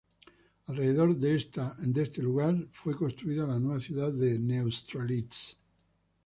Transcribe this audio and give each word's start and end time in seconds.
Alrededor 0.65 1.15
de 1.19 1.35
este 1.35 2.23
lugar 2.23 2.67
fue 2.71 2.95
construida 2.97 3.45
la 3.45 3.59
nueva 3.59 3.79
ciudad 3.79 4.11
de 4.11 4.39
Neustrelitz. 4.39 5.59